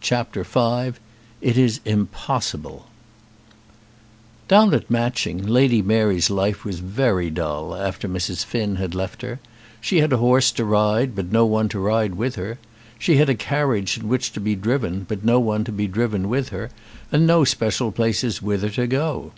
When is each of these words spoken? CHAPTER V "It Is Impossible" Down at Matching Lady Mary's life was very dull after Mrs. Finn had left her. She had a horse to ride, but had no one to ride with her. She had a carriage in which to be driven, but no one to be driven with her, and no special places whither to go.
CHAPTER 0.00 0.42
V 0.42 0.98
"It 1.42 1.58
Is 1.58 1.80
Impossible" 1.84 2.86
Down 4.48 4.72
at 4.72 4.90
Matching 4.90 5.46
Lady 5.46 5.82
Mary's 5.82 6.30
life 6.30 6.64
was 6.64 6.78
very 6.78 7.28
dull 7.28 7.74
after 7.76 8.08
Mrs. 8.08 8.42
Finn 8.42 8.76
had 8.76 8.94
left 8.94 9.20
her. 9.20 9.38
She 9.82 9.98
had 9.98 10.10
a 10.10 10.16
horse 10.16 10.50
to 10.52 10.64
ride, 10.64 11.14
but 11.14 11.26
had 11.26 11.32
no 11.34 11.44
one 11.44 11.68
to 11.68 11.78
ride 11.78 12.14
with 12.14 12.36
her. 12.36 12.58
She 12.98 13.18
had 13.18 13.28
a 13.28 13.34
carriage 13.34 13.98
in 13.98 14.08
which 14.08 14.32
to 14.32 14.40
be 14.40 14.56
driven, 14.56 15.04
but 15.06 15.26
no 15.26 15.38
one 15.38 15.62
to 15.64 15.72
be 15.72 15.86
driven 15.86 16.30
with 16.30 16.48
her, 16.48 16.70
and 17.12 17.26
no 17.26 17.44
special 17.44 17.92
places 17.92 18.40
whither 18.40 18.70
to 18.70 18.86
go. 18.86 19.32